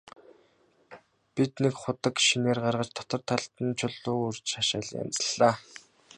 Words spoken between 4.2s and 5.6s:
өрж хашаалан янзаллаа.